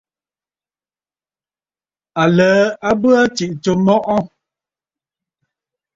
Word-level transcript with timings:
Aləə 2.23 2.53
a 2.89 2.91
bə 2.99 3.09
aa 3.19 3.25
tsiꞌì 3.35 3.57
tsǒ 3.61 3.71
mɔꞌɔ. 3.85 4.19